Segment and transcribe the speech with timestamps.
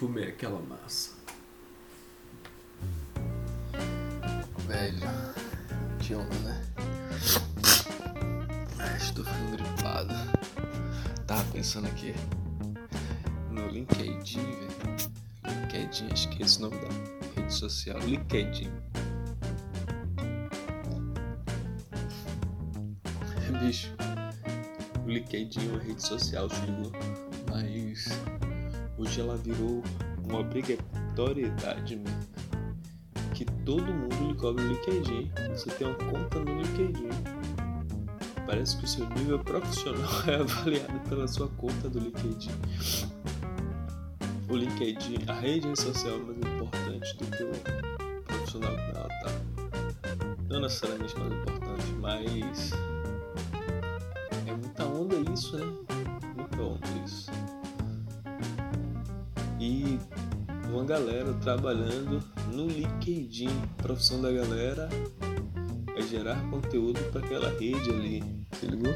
[0.00, 1.10] fumei aquela massa.
[4.66, 5.06] Velho,
[5.98, 6.66] que onda, né?
[8.96, 10.14] Estou ficando gripado.
[11.26, 12.14] Tava pensando aqui
[13.50, 15.60] no LinkedIn, velho.
[15.60, 17.98] LinkedIn, acho que é esse nome da rede social.
[17.98, 18.72] LinkedIn.
[23.60, 23.94] Bicho,
[25.04, 26.90] o LinkedIn é uma rede social, se ligou?
[27.50, 28.08] Mas
[29.00, 29.82] hoje ela virou
[30.28, 32.20] uma obrigatoriedade mesmo.
[33.34, 35.32] Que todo mundo lhe cobra o LinkedIn.
[35.50, 37.08] Você tem uma conta no LinkedIn.
[38.46, 42.50] Parece que o seu nível profissional é avaliado pela sua conta do LinkedIn.
[44.48, 49.30] O LinkedIn, a rede social mais importante do que o profissional que ela tá.
[50.48, 52.72] Não necessariamente mais importante, mas
[54.46, 55.64] é muita onda isso, né?
[56.36, 57.30] Muita onda isso.
[59.60, 59.98] E
[60.72, 63.50] uma galera trabalhando no LinkedIn.
[63.78, 64.88] A profissão da galera
[65.94, 68.24] é gerar conteúdo para aquela rede ali.
[68.52, 68.94] Se ligou?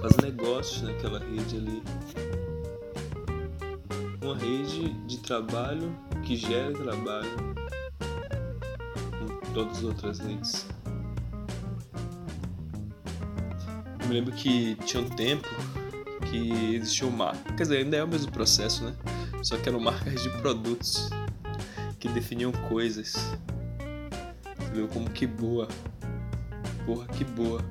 [0.00, 1.82] Faz negócios naquela rede ali.
[4.20, 7.54] Uma rede de trabalho que gera trabalho.
[9.16, 10.66] Como todas as outras redes.
[14.00, 15.48] Eu me lembro que tinha um tempo
[16.30, 17.56] que existiam marcas.
[17.56, 18.94] Quer dizer, ainda é o mesmo processo, né?
[19.42, 21.10] Só que eram marcas de produtos
[21.98, 23.14] que definiam coisas.
[24.60, 24.88] Entendeu?
[24.88, 25.68] Como que boa.
[26.84, 27.62] Porra, que boa.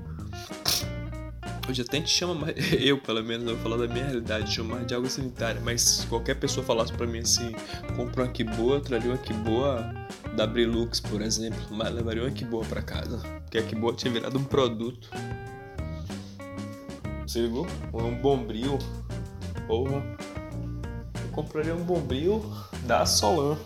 [1.69, 2.55] Hoje até a gente chama mais.
[2.79, 5.59] Eu, pelo menos, eu vou falar da minha realidade, chamo mais de água sanitária.
[5.61, 7.51] Mas se qualquer pessoa falasse pra mim assim:
[7.95, 9.93] compra uma que boa, traria uma que boa
[10.35, 13.17] da Brilux, por exemplo, mas levaria uma que boa pra casa.
[13.41, 15.09] Porque a que boa tinha virado um produto.
[17.41, 17.67] Ligou?
[17.93, 18.79] Ou um bombril.
[19.67, 20.03] Porra.
[21.21, 22.43] Eu compraria um bombril
[22.83, 23.57] da Solan.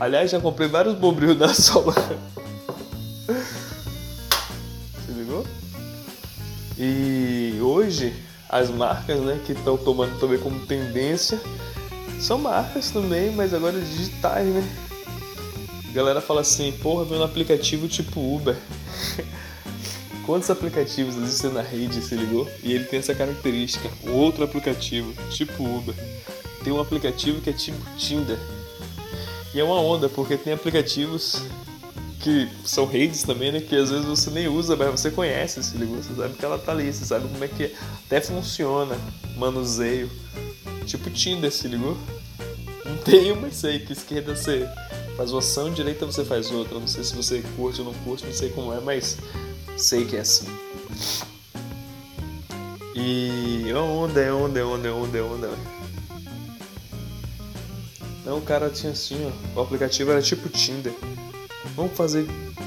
[0.00, 1.94] Aliás, já comprei vários bombril da Solan.
[4.96, 5.46] Você ligou?
[6.76, 8.12] E hoje
[8.48, 11.40] as marcas né, que estão tomando também como tendência
[12.20, 14.62] são marcas também, mas agora digitais, né?
[15.88, 18.56] A galera fala assim, porra, vem um aplicativo tipo Uber.
[20.26, 22.48] Quantos aplicativos existem na rede, se ligou?
[22.62, 23.90] E ele tem essa característica.
[24.04, 25.94] O outro aplicativo, tipo Uber,
[26.62, 28.38] tem um aplicativo que é tipo Tinder.
[29.54, 31.42] E é uma onda, porque tem aplicativos
[32.20, 33.60] que são redes também, né?
[33.60, 36.02] Que às vezes você nem usa, mas você conhece, se ligou?
[36.02, 37.70] Você sabe que ela tá ali, você sabe como é que
[38.06, 38.96] até funciona,
[39.36, 40.10] manuseio.
[40.86, 41.98] Tipo Tinder, se ligou?
[42.84, 44.66] Não tenho, mas sei que esquerda você
[45.18, 46.78] faz uma ação, direita você faz outra.
[46.78, 49.18] Não sei se você curte ou não curte, não sei como é, mas
[49.76, 50.46] sei que é assim.
[52.94, 55.50] E é onda, é onda, é onda, é onda, é onda.
[58.24, 59.60] Não, o cara tinha assim, ó.
[59.60, 60.94] O aplicativo era tipo Tinder.
[61.76, 62.26] Vamos fazer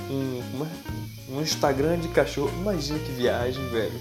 [0.10, 0.68] um, uma,
[1.30, 2.52] um Instagram de cachorro.
[2.60, 4.00] Imagina que viagem, velho.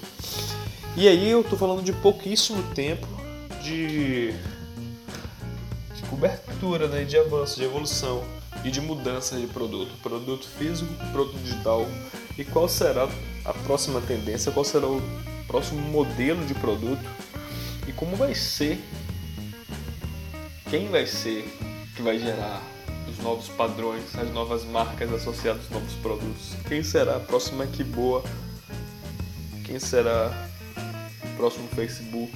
[0.97, 3.07] E aí eu tô falando de pouquíssimo tempo
[3.63, 4.33] de,
[5.95, 7.05] de cobertura, né?
[7.05, 8.25] De avanço, de evolução
[8.65, 9.93] e de mudança de produto.
[10.03, 11.87] Produto físico, produto digital.
[12.39, 13.09] E qual será
[13.45, 14.53] a próxima tendência?
[14.53, 15.03] Qual será o
[15.47, 17.05] próximo modelo de produto?
[17.89, 18.79] E como vai ser?
[20.69, 21.45] Quem vai ser
[21.95, 22.63] que vai gerar
[23.09, 26.55] os novos padrões, as novas marcas associadas aos novos produtos?
[26.69, 28.23] Quem será a próxima que boa?
[29.65, 30.31] Quem será
[31.25, 32.33] o próximo Facebook?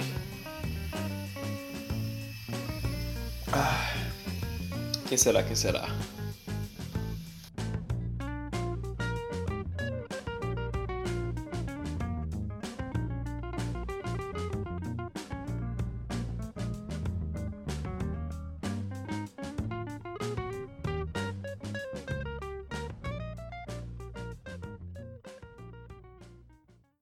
[3.53, 3.93] Ah,
[5.07, 5.43] quem será?
[5.43, 5.87] Quem será?